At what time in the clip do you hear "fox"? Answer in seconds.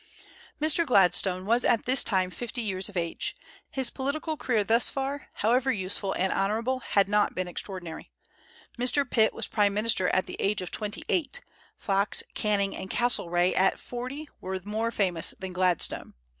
11.77-12.23